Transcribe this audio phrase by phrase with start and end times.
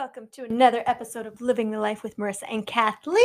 [0.00, 3.18] Welcome to another episode of Living the Life with Marissa and Kathleen.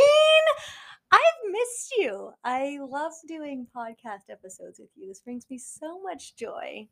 [1.10, 2.32] I've missed you.
[2.44, 5.08] I love doing podcast episodes with you.
[5.08, 6.86] This brings me so much joy.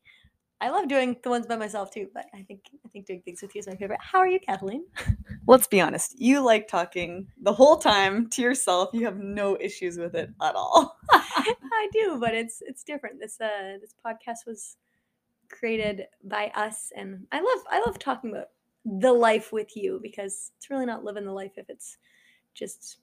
[0.63, 3.43] I love doing the ones by myself too, but I think I think doing things
[3.43, 4.01] with you is my favorite.
[4.01, 4.87] How are you, Kathleen?
[5.47, 6.19] Let's be honest.
[6.19, 8.89] You like talking the whole time to yourself.
[8.95, 10.97] You have no issues with it at all.
[11.13, 13.21] I do, but it's it's different.
[13.21, 14.79] This uh this podcast was
[15.51, 18.47] created by us and I love I love talking about
[18.85, 21.99] the life with you because it's really not living the life if it's
[22.55, 22.99] just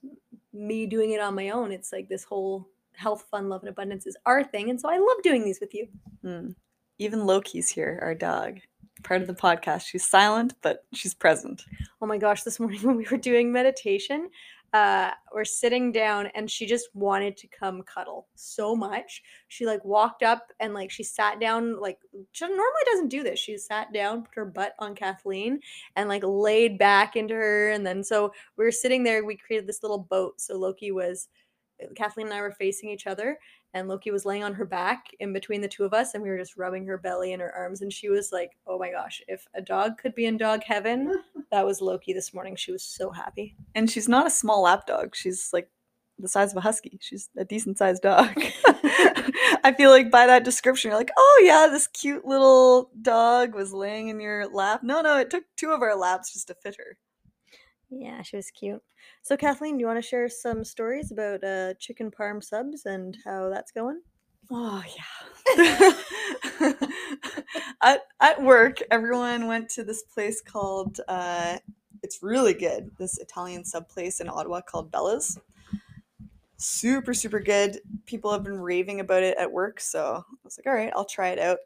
[0.52, 1.72] me doing it on my own.
[1.72, 4.70] It's like this whole health, fun, love, and abundance is our thing.
[4.70, 5.88] And so I love doing these with you.
[6.24, 6.54] Mm.
[6.98, 8.60] Even Loki's here, our dog,
[9.02, 9.86] part of the podcast.
[9.86, 11.62] She's silent, but she's present.
[12.00, 14.30] Oh my gosh, this morning when we were doing meditation,
[14.72, 19.22] uh, we're sitting down and she just wanted to come cuddle so much.
[19.48, 21.98] She like walked up and like she sat down, like
[22.32, 23.38] she normally doesn't do this.
[23.38, 25.60] She sat down, put her butt on Kathleen,
[25.96, 27.70] and like laid back into her.
[27.70, 30.40] And then so we were sitting there, we created this little boat.
[30.40, 31.28] So Loki was
[31.94, 33.38] Kathleen and I were facing each other,
[33.74, 36.28] and Loki was laying on her back in between the two of us, and we
[36.28, 37.82] were just rubbing her belly and her arms.
[37.82, 41.22] And she was like, Oh my gosh, if a dog could be in dog heaven,
[41.50, 42.56] that was Loki this morning.
[42.56, 43.56] She was so happy.
[43.74, 45.14] And she's not a small lap dog.
[45.14, 45.68] She's like
[46.18, 46.98] the size of a husky.
[47.00, 48.28] She's a decent sized dog.
[49.64, 53.72] I feel like by that description, you're like, oh yeah, this cute little dog was
[53.72, 54.82] laying in your lap.
[54.82, 56.98] No, no, it took two of our laps just to fit her.
[57.94, 58.82] Yeah, she was cute.
[59.20, 63.16] So, Kathleen, do you want to share some stories about uh, chicken parm subs and
[63.22, 64.00] how that's going?
[64.50, 65.92] Oh yeah.
[67.82, 71.58] at at work, everyone went to this place called uh,
[72.02, 72.90] it's really good.
[72.98, 75.38] This Italian sub place in Ottawa called Bella's.
[76.56, 77.78] Super super good.
[78.06, 81.04] People have been raving about it at work, so I was like, all right, I'll
[81.04, 81.58] try it out.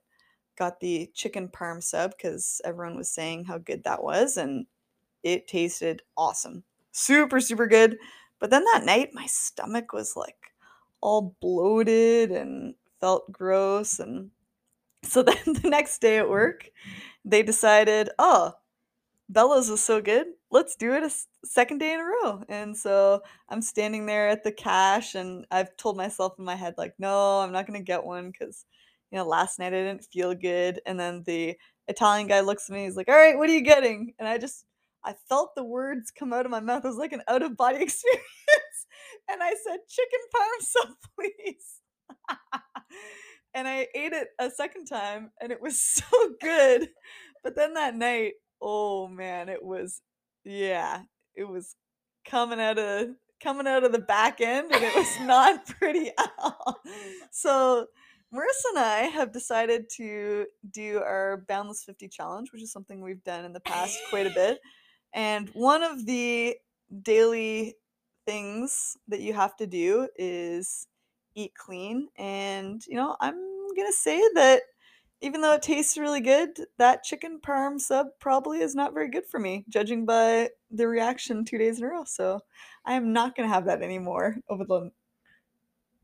[0.59, 4.67] Got the chicken parm sub because everyone was saying how good that was, and
[5.27, 6.63] it tasted awesome.
[6.93, 7.99] Super, super good.
[8.39, 10.53] But then that night, my stomach was like
[11.01, 13.99] all bloated and felt gross.
[13.99, 14.31] And
[15.03, 16.33] so then the next day at mm-hmm.
[16.33, 16.71] work,
[17.25, 18.53] they decided, oh,
[19.29, 20.29] Bella's was so good.
[20.53, 21.11] Let's do it a
[21.45, 22.45] second day in a row.
[22.49, 26.75] And so I'm standing there at the cash, and I've told myself in my head,
[26.79, 28.65] like, no, I'm not going to get one because,
[29.11, 30.81] you know, last night I didn't feel good.
[30.87, 31.57] And then the
[31.89, 34.15] Italian guy looks at me, he's like, all right, what are you getting?
[34.21, 34.65] And I just
[35.07, 36.85] I felt the words come out of my mouth.
[36.85, 38.25] It was like an out of body experience.
[39.31, 41.81] and I said, chicken parm sub, please.
[43.55, 46.05] and I ate it a second time and it was so
[46.41, 46.89] good.
[47.45, 50.03] But then that night, oh man, it was,
[50.45, 51.03] yeah,
[51.37, 51.77] it was
[52.29, 53.09] coming out of
[53.41, 56.81] coming out of the back end and it was not pretty at all.
[57.31, 57.87] So
[58.35, 63.23] Marissa and I have decided to do our Boundless 50 challenge, which is something we've
[63.23, 64.59] done in the past quite a bit.
[65.17, 66.57] And one of the
[67.03, 67.75] daily
[68.27, 70.87] things that you have to do is
[71.35, 72.09] eat clean.
[72.19, 73.35] And, you know, I'm
[73.75, 74.61] going to say that
[75.23, 79.25] even though it tastes really good, that chicken parm sub probably is not very good
[79.25, 82.05] for me, judging by the reaction two days in a row.
[82.05, 82.41] So
[82.85, 84.91] I am not going to have that anymore over the.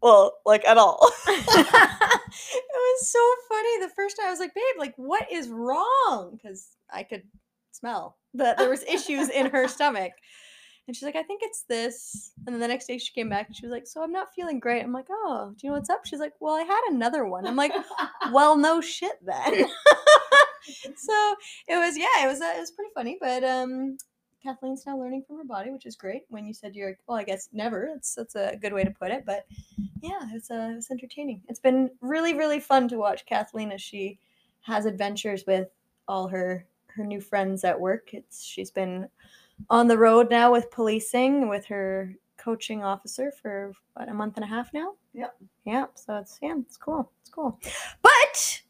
[0.02, 0.98] Well, like at all.
[1.28, 3.78] it was so funny.
[3.80, 6.38] The first time I was like, babe, like, what is wrong?
[6.42, 7.24] Because I could
[7.72, 10.12] smell that there was issues in her stomach.
[10.86, 12.32] And she's like, I think it's this.
[12.44, 14.34] And then the next day she came back and she was like, So I'm not
[14.34, 14.82] feeling great.
[14.82, 16.04] I'm like, Oh, do you know what's up?
[16.04, 17.46] She's like, Well, I had another one.
[17.46, 17.72] I'm like,
[18.32, 19.64] Well, no shit then.
[20.96, 21.34] so
[21.68, 23.96] it was yeah, it was uh, it was pretty funny, but um
[24.42, 26.22] Kathleen's now learning from her body, which is great.
[26.28, 27.88] When you said you're well, I guess never.
[27.92, 29.46] That's that's a good way to put it, but
[30.00, 31.42] yeah, it's uh, it's entertaining.
[31.48, 34.18] It's been really really fun to watch Kathleen as she
[34.62, 35.68] has adventures with
[36.08, 36.66] all her
[36.96, 38.14] her new friends at work.
[38.14, 39.08] It's she's been
[39.70, 44.44] on the road now with policing with her coaching officer for what a month and
[44.44, 44.94] a half now.
[45.14, 45.36] Yep.
[45.64, 45.86] Yeah.
[45.94, 47.10] So it's yeah, it's cool.
[47.20, 47.58] It's cool.
[48.02, 48.62] But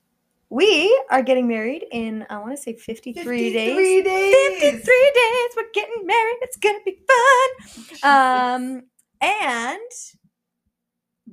[0.51, 4.05] we are getting married in I want to say 53, 53 days.
[4.05, 4.61] days.
[4.61, 5.51] 53 days.
[5.57, 6.39] We're getting married.
[6.43, 8.03] It's gonna be fun.
[8.03, 8.83] Um,
[9.21, 9.81] and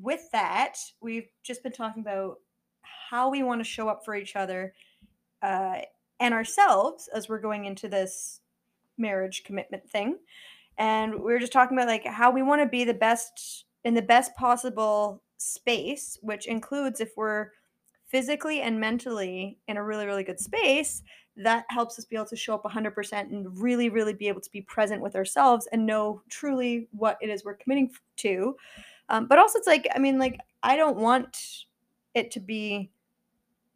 [0.02, 2.38] with that, we've just been talking about
[2.82, 4.74] how we want to show up for each other
[5.42, 5.80] uh,
[6.20, 8.42] and ourselves as we're going into this
[8.98, 10.18] marriage commitment thing.
[10.78, 13.94] And we were just talking about like how we want to be the best in
[13.94, 17.50] the best possible space, which includes if we're
[18.08, 21.04] physically and mentally in a really, really good space,
[21.38, 24.52] that helps us be able to show up 100% and really, really be able to
[24.52, 28.56] be present with ourselves and know truly what it is we're committing to.
[29.08, 31.66] Um, but also, it's like, I mean, like, I don't want
[32.14, 32.92] it to be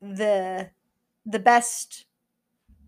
[0.01, 0.69] the
[1.25, 2.05] the best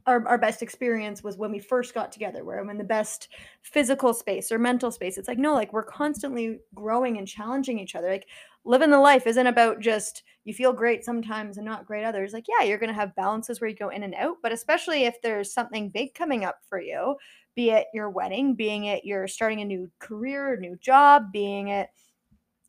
[0.07, 3.29] our, our best experience was when we first got together where i'm in the best
[3.61, 5.17] physical space or mental space.
[5.17, 8.09] It's like no like we're constantly growing and challenging each other.
[8.09, 8.27] Like
[8.63, 12.33] living the life isn't about just you feel great sometimes and not great others.
[12.33, 15.05] Like yeah you're going to have balances where you go in and out but especially
[15.05, 17.15] if there's something big coming up for you
[17.55, 21.89] be it your wedding being it you're starting a new career new job being it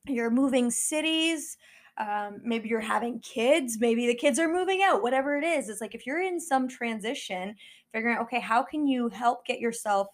[0.06, 1.56] you're moving cities
[1.98, 5.80] um, maybe you're having kids maybe the kids are moving out whatever it is it's
[5.80, 7.54] like if you're in some transition
[7.92, 10.08] figuring out okay how can you help get yourself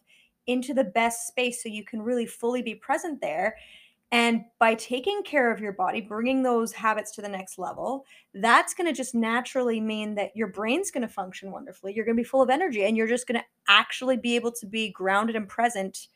[0.46, 3.56] into the best space so you can really fully be present there?
[4.10, 8.74] And by taking care of your body bringing those habits to the next level that's
[8.74, 12.20] going to just naturally mean that your brain's going to function wonderfully you're going to
[12.20, 15.34] be full of energy and you're just going to actually be able to be grounded
[15.34, 16.08] and present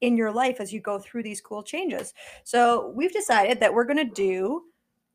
[0.00, 2.14] in your life as you go through these cool changes.
[2.44, 4.62] So we've decided that we're going to do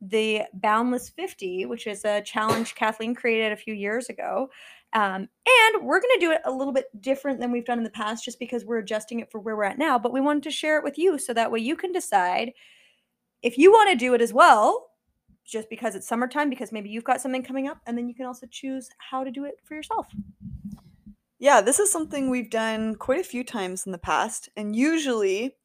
[0.01, 4.50] the Boundless 50, which is a challenge Kathleen created a few years ago.
[4.94, 7.83] Um, and we're going to do it a little bit different than we've done in
[7.83, 10.00] the past just because we're adjusting it for where we're at now.
[10.00, 12.53] But we wanted to share it with you so that way you can decide
[13.42, 14.88] if you want to do it as well,
[15.45, 18.25] just because it's summertime, because maybe you've got something coming up, and then you can
[18.25, 20.07] also choose how to do it for yourself.
[21.38, 24.50] Yeah, this is something we've done quite a few times in the past.
[24.56, 25.56] And usually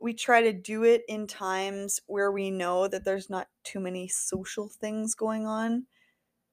[0.00, 4.08] we try to do it in times where we know that there's not too many
[4.08, 5.86] social things going on.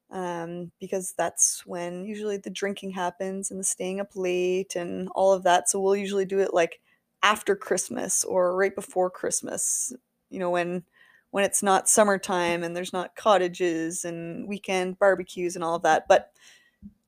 [0.09, 5.33] Um, because that's when usually the drinking happens and the staying up late and all
[5.33, 5.67] of that.
[5.67, 6.79] So we'll usually do it like
[7.23, 9.91] after Christmas or right before Christmas,
[10.29, 10.83] you know, when
[11.31, 16.07] when it's not summertime and there's not cottages and weekend barbecues and all of that.
[16.07, 16.31] But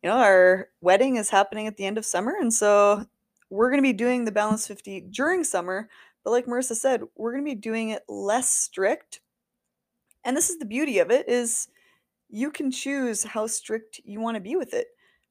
[0.04, 3.06] you know, our wedding is happening at the end of summer and so
[3.50, 5.90] we're going to be doing the Boundless 50 during summer
[6.24, 9.22] but like Marissa said, we're going to be doing it less strict.
[10.24, 11.68] And this is the beauty of it is
[12.30, 14.88] you can choose how strict you want to be with it.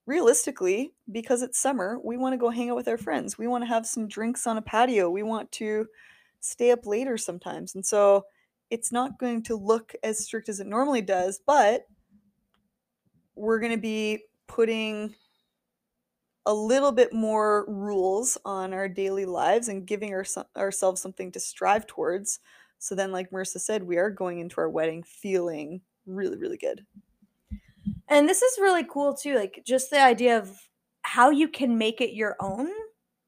[0.07, 3.37] Realistically, because it's summer, we want to go hang out with our friends.
[3.37, 5.11] We want to have some drinks on a patio.
[5.11, 5.87] We want to
[6.41, 7.75] stay up later sometimes.
[7.75, 8.25] And so
[8.71, 11.83] it's not going to look as strict as it normally does, but
[13.35, 15.15] we're going to be putting
[16.49, 20.25] a little bit more rules on our daily lives and giving our,
[20.57, 22.41] ourselves something to strive towards.
[22.79, 26.87] So then, like Marissa said, we are going into our wedding feeling really, really good.
[28.09, 29.35] And this is really cool too.
[29.35, 30.59] Like, just the idea of
[31.03, 32.71] how you can make it your own.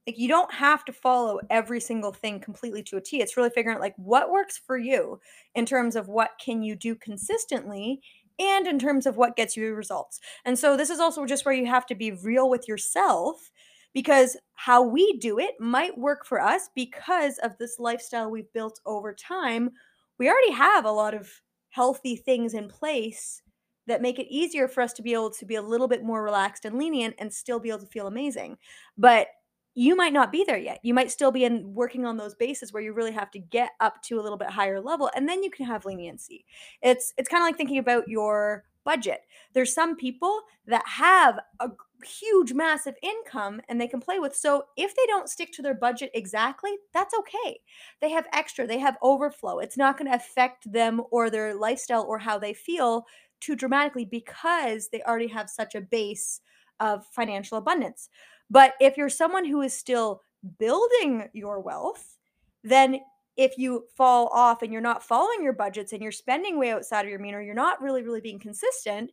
[0.06, 3.20] Like, you don't have to follow every single thing completely to a T.
[3.20, 5.20] It's really figuring out like what works for you
[5.54, 8.00] in terms of what can you do consistently
[8.40, 10.18] and in terms of what gets you results.
[10.44, 13.50] And so this is also just where you have to be real with yourself
[13.92, 18.80] because how we do it might work for us because of this lifestyle we've built
[18.86, 19.70] over time.
[20.18, 21.30] We already have a lot of
[21.70, 23.42] healthy things in place
[23.86, 26.22] that make it easier for us to be able to be a little bit more
[26.22, 28.56] relaxed and lenient and still be able to feel amazing.
[28.96, 29.28] But
[29.74, 30.80] you might not be there yet.
[30.82, 33.70] You might still be in working on those bases where you really have to get
[33.80, 36.44] up to a little bit higher level and then you can have leniency.
[36.82, 39.20] It's it's kind of like thinking about your budget.
[39.52, 41.70] There's some people that have a
[42.04, 44.34] huge massive income and they can play with.
[44.34, 47.60] So if they don't stick to their budget exactly, that's okay.
[48.00, 49.58] They have extra, they have overflow.
[49.58, 53.06] It's not going to affect them or their lifestyle or how they feel
[53.40, 56.40] too dramatically because they already have such a base
[56.80, 58.08] of financial abundance.
[58.50, 60.22] But if you're someone who is still
[60.58, 62.16] building your wealth,
[62.64, 63.00] then
[63.36, 67.02] if you fall off and you're not following your budgets and you're spending way outside
[67.02, 69.12] of your mean or you're not really, really being consistent,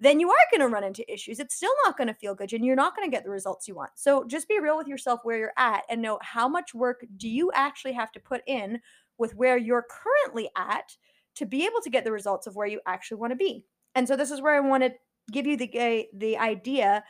[0.00, 1.40] then you are going to run into issues.
[1.40, 3.66] It's still not going to feel good and you're not going to get the results
[3.66, 3.90] you want.
[3.94, 7.28] So just be real with yourself where you're at and know how much work do
[7.28, 8.80] you actually have to put in
[9.18, 10.96] with where you're currently at
[11.36, 13.64] to be able to get the results of where you actually want to be.
[13.94, 14.92] And so this is where I want to
[15.32, 17.02] give you the uh, the idea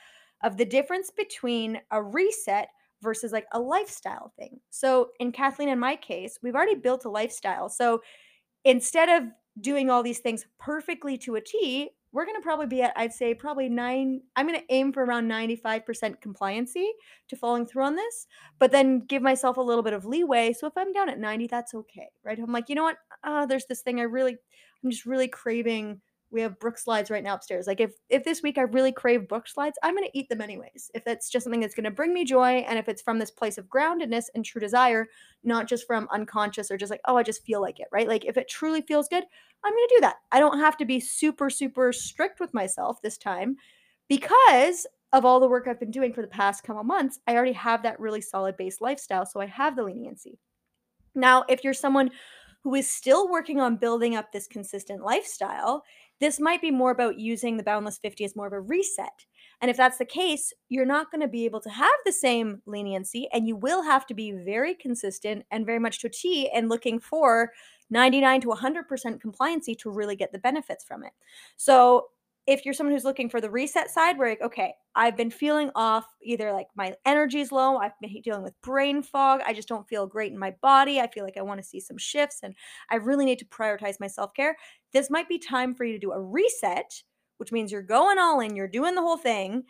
[0.43, 2.69] of the difference between a reset
[3.03, 4.59] versus like a lifestyle thing.
[4.71, 7.69] So in Kathleen and my case, we've already built a lifestyle.
[7.69, 8.03] So
[8.65, 9.29] instead of
[9.61, 13.13] doing all these things perfectly to a T, we're going to probably be at, I'd
[13.13, 14.21] say, probably nine.
[14.37, 15.83] I'm going to aim for around 95%
[16.25, 16.87] compliancy
[17.29, 18.29] to following through on this,
[18.61, 20.53] but then give myself a little bit of leeway.
[20.53, 22.39] So if I'm down at 90, that's okay, right?
[22.39, 22.99] I'm like, you know what?
[23.25, 24.37] Uh, there's this thing I really,
[24.85, 26.01] I'm just really craving
[26.35, 27.67] we have Brooksides right now upstairs.
[27.67, 30.91] Like if if this week I really crave Brooksides, I'm gonna eat them anyways.
[30.95, 33.57] If that's just something that's gonna bring me joy, and if it's from this place
[33.57, 35.07] of groundedness and true desire,
[35.45, 38.09] not just from unconscious or just like oh I just feel like it, right?
[38.09, 39.25] Like if it truly feels good,
[39.65, 40.17] I'm gonna do that.
[40.33, 43.57] I don't have to be super super strict with myself this time,
[44.09, 47.21] because of all the work I've been doing for the past couple months.
[47.29, 50.41] I already have that really solid base lifestyle, so I have the leniency.
[51.15, 52.11] Now, if you're someone
[52.65, 55.85] who is still working on building up this consistent lifestyle
[56.21, 59.27] this might be more about using the Boundless 50 as more of a reset.
[59.61, 62.63] And if that's the case, you're not going to be able to have the same
[62.67, 66.51] leniency and you will have to be very consistent and very much to a T
[66.51, 67.53] and looking for
[67.91, 68.85] 99 to 100%
[69.21, 71.13] compliancy to really get the benefits from it.
[71.57, 72.07] So
[72.47, 75.71] if you're someone who's looking for the reset side where like, okay i've been feeling
[75.75, 79.89] off either like my energy's low i've been dealing with brain fog i just don't
[79.89, 82.55] feel great in my body i feel like i want to see some shifts and
[82.91, 84.57] i really need to prioritize my self-care
[84.93, 87.03] this might be time for you to do a reset
[87.39, 89.63] which means you're going all in you're doing the whole thing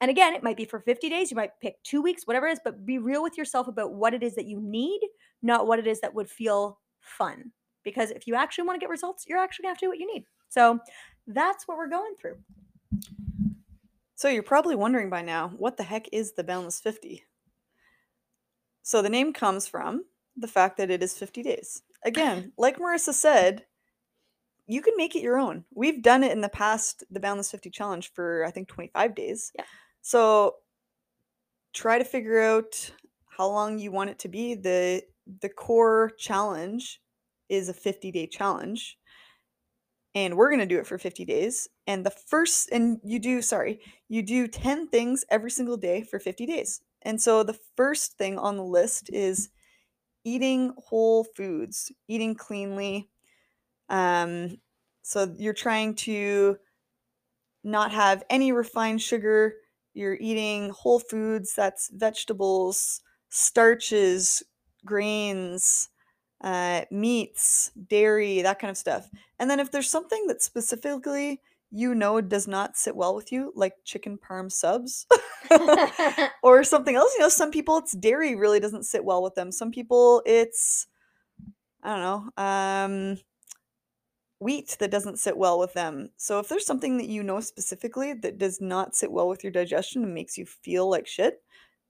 [0.00, 2.52] and again it might be for 50 days you might pick two weeks whatever it
[2.52, 5.00] is but be real with yourself about what it is that you need
[5.42, 7.52] not what it is that would feel fun
[7.82, 9.90] because if you actually want to get results you're actually going to have to do
[9.90, 10.78] what you need so
[11.26, 12.36] that's what we're going through.
[14.16, 17.24] So you're probably wondering by now, what the heck is the Boundless 50?
[18.82, 20.04] So the name comes from
[20.36, 21.82] the fact that it is 50 days.
[22.04, 23.64] Again, like Marissa said,
[24.66, 25.64] you can make it your own.
[25.74, 29.52] We've done it in the past, the Boundless 50 challenge for I think 25 days.
[29.56, 29.64] Yeah.
[30.02, 30.56] So
[31.72, 32.90] try to figure out
[33.28, 34.54] how long you want it to be.
[34.54, 35.02] The
[35.40, 37.00] the core challenge
[37.48, 38.98] is a 50 day challenge
[40.14, 43.40] and we're going to do it for 50 days and the first and you do
[43.42, 46.80] sorry you do 10 things every single day for 50 days.
[47.02, 49.48] And so the first thing on the list is
[50.24, 53.08] eating whole foods eating cleanly
[53.88, 54.58] um
[55.02, 56.56] so you're trying to
[57.64, 59.54] not have any refined sugar
[59.94, 63.00] you're eating whole foods that's vegetables
[63.30, 64.42] starches
[64.84, 65.88] grains
[66.40, 69.08] uh, meats, dairy, that kind of stuff.
[69.38, 71.40] And then if there's something that specifically
[71.72, 75.06] you know does not sit well with you, like chicken parm subs
[76.42, 79.52] or something else, you know, some people it's dairy really doesn't sit well with them.
[79.52, 80.86] Some people it's
[81.82, 82.02] I don't
[82.36, 83.18] know, um,
[84.38, 86.10] wheat that doesn't sit well with them.
[86.16, 89.52] So if there's something that you know specifically that does not sit well with your
[89.52, 91.42] digestion and makes you feel like shit,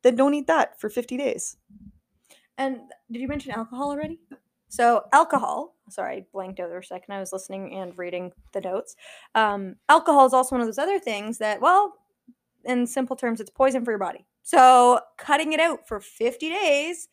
[0.03, 1.57] then don't eat that for 50 days.
[2.61, 4.21] And did you mention alcohol already?
[4.69, 7.15] So alcohol, sorry, I blanked for a second.
[7.15, 8.97] I was listening and reading the notes.
[9.35, 11.95] Um, alcohol is also one of those other things that, well,
[12.67, 14.27] in simple terms, it's poison for your body.
[14.43, 17.09] So cutting it out for 50 days,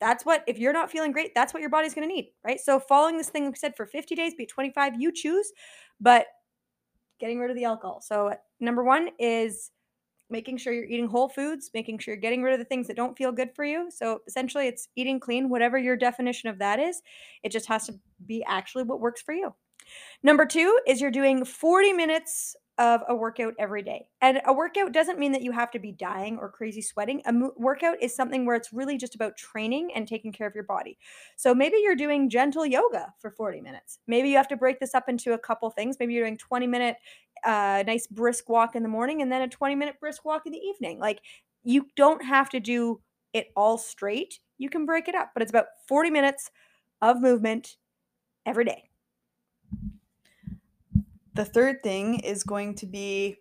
[0.00, 2.58] that's what, if you're not feeling great, that's what your body's going to need, right?
[2.58, 5.52] So following this thing we said for 50 days, be 25, you choose,
[6.00, 6.28] but
[7.20, 8.00] getting rid of the alcohol.
[8.00, 9.70] So number one is
[10.30, 12.96] making sure you're eating whole foods, making sure you're getting rid of the things that
[12.96, 13.90] don't feel good for you.
[13.90, 17.02] So essentially, it's eating clean, whatever your definition of that is.
[17.42, 17.94] It just has to
[18.26, 19.54] be actually what works for you.
[20.22, 24.06] Number two is you're doing 40 minutes of a workout every day.
[24.20, 27.22] And a workout doesn't mean that you have to be dying or crazy sweating.
[27.26, 30.54] A mo- workout is something where it's really just about training and taking care of
[30.54, 30.96] your body.
[31.36, 33.98] So maybe you're doing gentle yoga for 40 minutes.
[34.06, 35.96] Maybe you have to break this up into a couple things.
[35.98, 36.96] Maybe you're doing 20 minute
[37.44, 40.52] uh, nice brisk walk in the morning and then a 20 minute brisk walk in
[40.52, 40.98] the evening.
[40.98, 41.20] Like
[41.62, 43.00] you don't have to do
[43.32, 44.40] it all straight.
[44.58, 46.50] You can break it up, but it's about 40 minutes
[47.00, 47.76] of movement
[48.46, 48.90] every day.
[51.34, 53.36] The third thing is going to be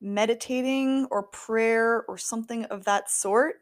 [0.00, 3.56] meditating or prayer or something of that sort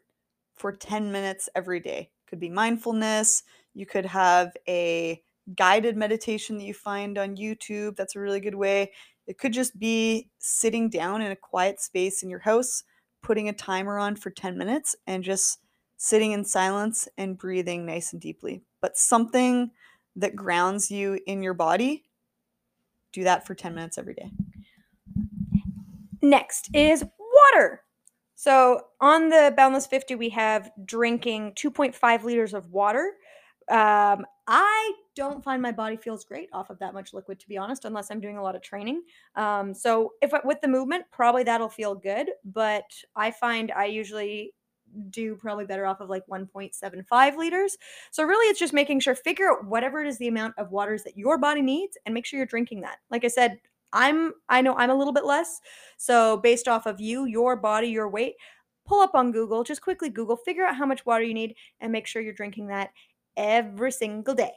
[0.55, 2.11] for 10 minutes every day.
[2.27, 3.43] Could be mindfulness.
[3.73, 5.23] You could have a
[5.55, 7.95] guided meditation that you find on YouTube.
[7.95, 8.91] That's a really good way.
[9.27, 12.83] It could just be sitting down in a quiet space in your house,
[13.21, 15.59] putting a timer on for 10 minutes, and just
[15.97, 18.61] sitting in silence and breathing nice and deeply.
[18.81, 19.71] But something
[20.15, 22.03] that grounds you in your body
[23.13, 24.31] do that for 10 minutes every day.
[26.21, 27.03] Next is
[27.53, 27.83] water.
[28.35, 33.13] So on the Boundless 50, we have drinking 2.5 liters of water.
[33.69, 37.57] Um, I don't find my body feels great off of that much liquid, to be
[37.57, 39.03] honest, unless I'm doing a lot of training.
[39.35, 42.29] Um, so if with the movement, probably that'll feel good.
[42.43, 44.53] But I find I usually
[45.09, 47.77] do probably better off of like 1.75 liters.
[48.11, 51.03] So really it's just making sure figure out whatever it is the amount of waters
[51.03, 52.97] that your body needs and make sure you're drinking that.
[53.09, 53.59] Like I said,
[53.91, 55.61] I'm I know I'm a little bit less.
[55.97, 58.35] So based off of you, your body, your weight,
[58.85, 61.91] pull up on Google, just quickly Google, figure out how much water you need and
[61.91, 62.91] make sure you're drinking that
[63.37, 64.53] every single day.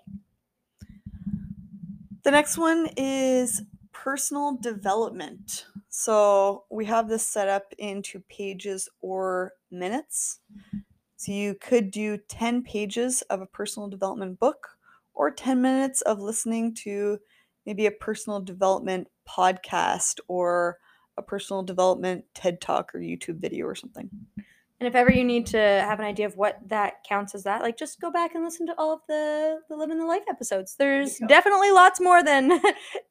[2.23, 5.67] The next one is personal development.
[5.89, 10.41] So we have this set up into pages or minutes.
[11.17, 14.69] So you could do 10 pages of a personal development book
[15.15, 17.19] or 10 minutes of listening to
[17.65, 20.79] maybe a personal development podcast or
[21.17, 24.11] a personal development TED talk or YouTube video or something.
[24.79, 27.63] And if ever you need to have an idea of what that counts as that,
[27.63, 30.77] like just go back and listen to all of the the Living the Life episodes.
[30.79, 32.61] There's definitely lots more than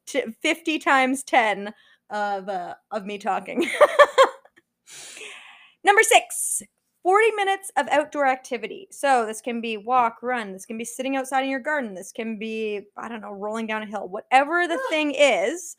[0.42, 1.74] 50 times 10
[2.10, 3.68] of uh, of me talking.
[5.84, 6.62] Number 6,
[7.02, 8.86] 40 minutes of outdoor activity.
[8.92, 12.12] So this can be walk, run, this can be sitting outside in your garden, this
[12.12, 14.08] can be I don't know, rolling down a hill.
[14.08, 15.74] Whatever the thing is,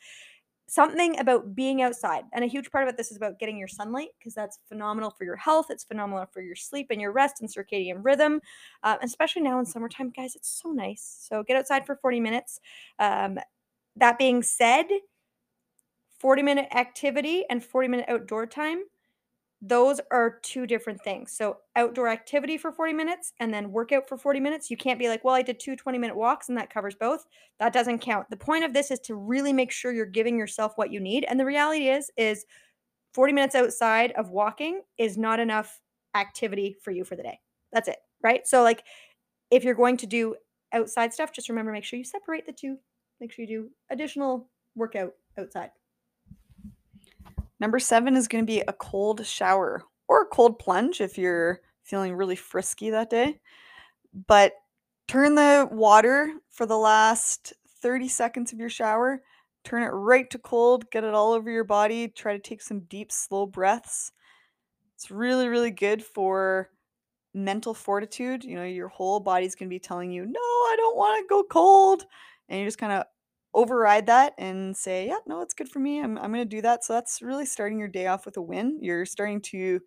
[0.67, 2.25] something about being outside.
[2.33, 5.23] And a huge part of this is about getting your sunlight because that's phenomenal for
[5.23, 5.67] your health.
[5.69, 8.41] It's phenomenal for your sleep and your rest and circadian rhythm.
[8.83, 11.17] Uh, especially now in summertime, guys, it's so nice.
[11.27, 12.59] So get outside for 40 minutes.
[12.99, 13.39] Um,
[13.95, 14.85] that being said,
[16.19, 18.83] 40 minute activity and 40 minute outdoor time
[19.67, 21.31] those are two different things.
[21.31, 24.69] So, outdoor activity for 40 minutes and then workout for 40 minutes.
[24.69, 27.25] You can't be like, well, I did two 20 minute walks and that covers both.
[27.59, 28.29] That doesn't count.
[28.29, 31.25] The point of this is to really make sure you're giving yourself what you need.
[31.27, 32.45] And the reality is, is
[33.13, 35.81] 40 minutes outside of walking is not enough
[36.15, 37.39] activity for you for the day.
[37.73, 37.97] That's it.
[38.23, 38.47] Right.
[38.47, 38.83] So, like,
[39.51, 40.35] if you're going to do
[40.73, 42.77] outside stuff, just remember make sure you separate the two.
[43.19, 45.71] Make sure you do additional workout outside.
[47.59, 51.61] Number seven is going to be a cold shower or a cold plunge if you're
[51.83, 53.39] feeling really frisky that day.
[54.27, 54.53] But
[55.07, 59.21] turn the water for the last 30 seconds of your shower,
[59.63, 62.07] turn it right to cold, get it all over your body.
[62.07, 64.11] Try to take some deep, slow breaths.
[64.95, 66.69] It's really, really good for
[67.33, 68.43] mental fortitude.
[68.43, 71.29] You know, your whole body's going to be telling you, no, I don't want to
[71.29, 72.05] go cold.
[72.49, 73.05] And you just kind of
[73.57, 75.99] override that and say, yeah, no, it's good for me.
[75.99, 76.85] I'm, I'm going to do that.
[76.85, 78.77] So that's really starting your day off with a win.
[78.81, 79.79] You're starting to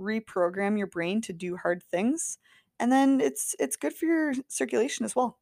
[0.00, 2.38] reprogram your brain to do hard things.
[2.80, 5.36] And then it's it's good for your circulation as well.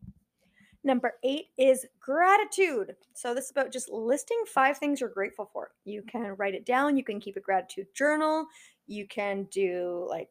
[0.82, 2.96] Number eight is gratitude.
[3.12, 5.72] So, this is about just listing five things you're grateful for.
[5.84, 8.46] You can write it down, you can keep a gratitude journal,
[8.86, 10.30] you can do like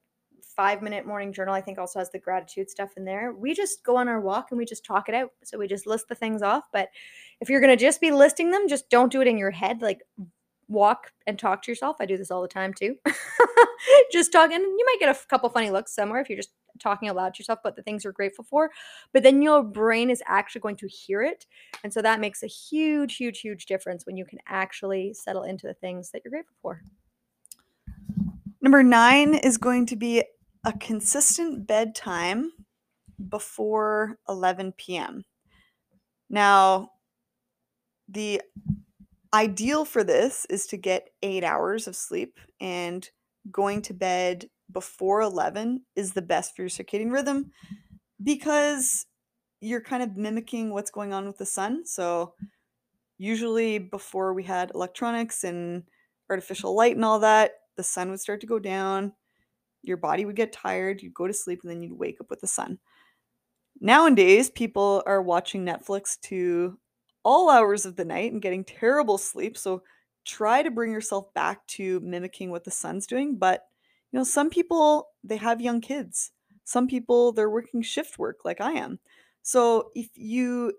[0.55, 3.33] five minute morning journal, I think also has the gratitude stuff in there.
[3.33, 5.31] We just go on our walk and we just talk it out.
[5.43, 6.65] So we just list the things off.
[6.71, 6.89] But
[7.41, 9.81] if you're going to just be listing them, just don't do it in your head.
[9.81, 10.01] Like
[10.67, 11.97] walk and talk to yourself.
[11.99, 12.95] I do this all the time too.
[14.11, 14.59] just talking.
[14.59, 17.59] You might get a couple funny looks somewhere if you're just talking aloud to yourself
[17.63, 18.69] about the things you're grateful for.
[19.13, 21.45] But then your brain is actually going to hear it.
[21.83, 25.67] And so that makes a huge, huge, huge difference when you can actually settle into
[25.67, 26.81] the things that you're grateful for.
[28.61, 30.23] Number nine is going to be
[30.65, 32.51] a consistent bedtime
[33.29, 35.23] before 11 p.m.
[36.29, 36.89] Now,
[38.07, 38.41] the
[39.33, 43.09] ideal for this is to get eight hours of sleep, and
[43.51, 47.51] going to bed before 11 is the best for your circadian rhythm
[48.23, 49.05] because
[49.61, 51.85] you're kind of mimicking what's going on with the sun.
[51.85, 52.33] So,
[53.17, 55.83] usually, before we had electronics and
[56.29, 59.13] artificial light and all that, the sun would start to go down
[59.87, 62.41] your body would get tired, you'd go to sleep, and then you'd wake up with
[62.41, 62.79] the sun.
[63.79, 66.77] Nowadays, people are watching Netflix to
[67.25, 69.57] all hours of the night and getting terrible sleep.
[69.57, 69.83] So
[70.23, 73.37] try to bring yourself back to mimicking what the sun's doing.
[73.37, 73.65] But,
[74.11, 76.31] you know, some people, they have young kids.
[76.63, 78.99] Some people, they're working shift work like I am.
[79.41, 80.73] So if you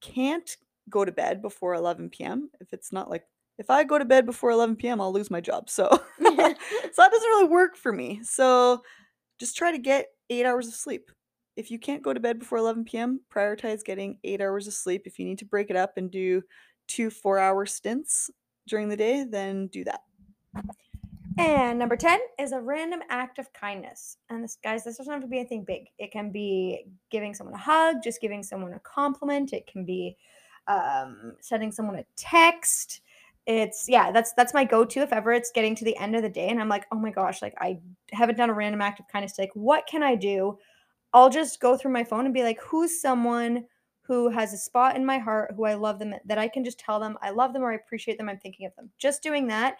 [0.00, 0.56] can't
[0.90, 3.24] go to bed before 11 p.m., if it's not like
[3.58, 5.68] if I go to bed before 11 p.m., I'll lose my job.
[5.70, 5.88] So,
[6.20, 6.56] so that
[6.96, 8.20] doesn't really work for me.
[8.22, 8.82] So,
[9.38, 11.10] just try to get eight hours of sleep.
[11.58, 15.02] If you can't go to bed before 11 p.m., prioritize getting eight hours of sleep.
[15.06, 16.42] If you need to break it up and do
[16.86, 18.30] two four hour stints
[18.68, 20.02] during the day, then do that.
[21.36, 24.18] And number 10 is a random act of kindness.
[24.30, 25.88] And this, guys, this doesn't have to be anything big.
[25.98, 29.52] It can be giving someone a hug, just giving someone a compliment.
[29.52, 30.16] It can be
[30.68, 33.00] um, sending someone a text
[33.48, 36.28] it's yeah, that's that's my go-to if ever it's getting to the end of the
[36.28, 37.78] day and I'm like, oh my gosh, like I
[38.12, 39.38] haven't done a random act of kindness.
[39.38, 40.58] Like, what can I do?
[41.12, 43.64] I'll just go through my phone and be like, who's someone
[44.02, 46.80] who has a spot in my heart who I love them that I can just
[46.80, 48.28] tell them I love them or I appreciate them.
[48.28, 48.90] I'm thinking of them.
[48.98, 49.76] Just doing that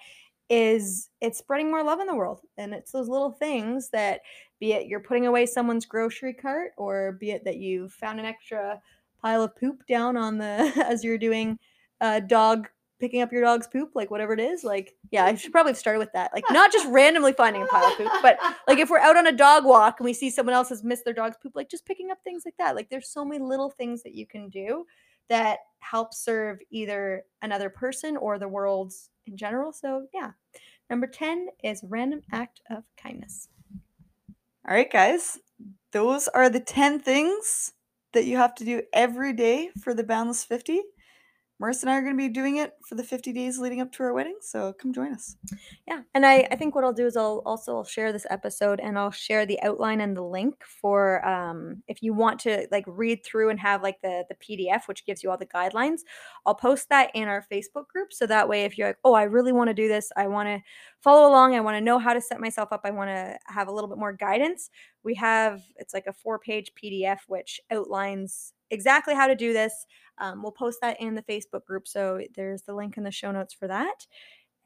[0.50, 2.40] is it's spreading more love in the world.
[2.58, 4.20] And it's those little things that
[4.60, 8.26] be it you're putting away someone's grocery cart or be it that you found an
[8.26, 8.80] extra
[9.22, 11.58] pile of poop down on the as you're doing
[12.00, 14.64] uh, dog picking up your dog's poop, like whatever it is.
[14.64, 16.32] Like, yeah, I should probably have started with that.
[16.34, 19.26] Like, not just randomly finding a pile of poop, but like if we're out on
[19.26, 21.86] a dog walk and we see someone else has missed their dog's poop, like just
[21.86, 22.76] picking up things like that.
[22.76, 24.86] Like, there's so many little things that you can do
[25.28, 28.92] that help serve either another person or the world
[29.26, 29.72] in general.
[29.72, 30.32] So, yeah.
[30.90, 33.48] Number 10 is random act of kindness.
[34.66, 35.38] All right, guys.
[35.92, 37.72] Those are the 10 things
[38.12, 40.82] that you have to do every day for the Boundless 50.
[41.60, 43.90] Marissa and I are going to be doing it for the 50 days leading up
[43.92, 45.36] to our wedding, so come join us.
[45.88, 48.78] Yeah, and I, I think what I'll do is I'll also I'll share this episode
[48.78, 52.84] and I'll share the outline and the link for um, if you want to like
[52.86, 56.00] read through and have like the the PDF which gives you all the guidelines.
[56.46, 59.24] I'll post that in our Facebook group so that way if you're like, oh, I
[59.24, 60.62] really want to do this, I want to
[61.00, 63.66] follow along, I want to know how to set myself up, I want to have
[63.66, 64.70] a little bit more guidance.
[65.02, 69.86] We have it's like a four page PDF which outlines exactly how to do this.
[70.18, 71.86] Um, we'll post that in the Facebook group.
[71.86, 74.06] So there's the link in the show notes for that.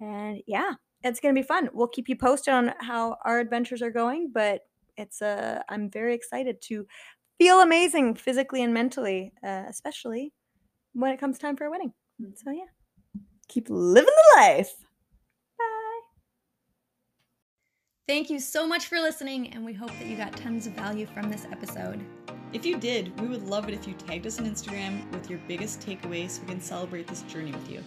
[0.00, 0.72] And yeah,
[1.04, 1.68] it's going to be fun.
[1.72, 4.62] We'll keep you posted on how our adventures are going, but
[4.96, 6.86] it's a, uh, I'm very excited to
[7.38, 10.32] feel amazing physically and mentally, uh, especially
[10.92, 11.92] when it comes time for a wedding.
[12.36, 12.64] So yeah,
[13.48, 14.74] keep living the life.
[15.58, 16.00] Bye.
[18.06, 21.06] Thank you so much for listening, and we hope that you got tons of value
[21.06, 22.04] from this episode.
[22.52, 25.40] If you did, we would love it if you tagged us on Instagram with your
[25.48, 27.82] biggest takeaway so we can celebrate this journey with you.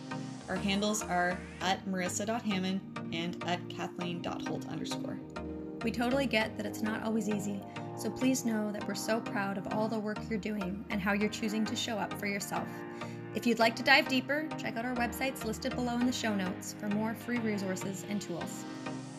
[0.49, 2.81] Our handles are at marissa.hamon
[3.13, 5.19] and at kathleen.holt underscore.
[5.83, 7.61] We totally get that it's not always easy,
[7.95, 11.13] so please know that we're so proud of all the work you're doing and how
[11.13, 12.67] you're choosing to show up for yourself.
[13.35, 16.33] If you'd like to dive deeper, check out our websites listed below in the show
[16.33, 18.63] notes for more free resources and tools.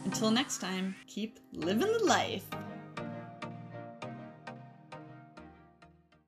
[0.05, 2.45] Until next time, keep living the life.